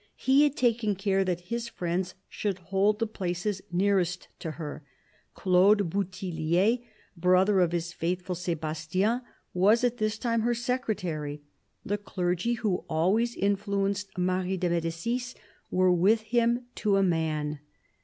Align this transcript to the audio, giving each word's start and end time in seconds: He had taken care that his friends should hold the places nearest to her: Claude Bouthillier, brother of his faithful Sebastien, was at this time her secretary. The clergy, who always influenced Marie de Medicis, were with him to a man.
He 0.17 0.41
had 0.41 0.55
taken 0.55 0.95
care 0.95 1.23
that 1.23 1.41
his 1.51 1.67
friends 1.69 2.15
should 2.27 2.57
hold 2.57 2.97
the 2.97 3.05
places 3.05 3.61
nearest 3.71 4.29
to 4.39 4.53
her: 4.57 4.83
Claude 5.35 5.91
Bouthillier, 5.91 6.79
brother 7.15 7.59
of 7.59 7.71
his 7.71 7.93
faithful 7.93 8.33
Sebastien, 8.33 9.21
was 9.53 9.83
at 9.83 9.97
this 9.97 10.17
time 10.17 10.41
her 10.41 10.55
secretary. 10.55 11.43
The 11.85 11.99
clergy, 11.99 12.53
who 12.53 12.83
always 12.89 13.35
influenced 13.35 14.17
Marie 14.17 14.57
de 14.57 14.71
Medicis, 14.71 15.35
were 15.69 15.91
with 15.93 16.21
him 16.21 16.65
to 16.77 16.97
a 16.97 17.03
man. 17.03 17.59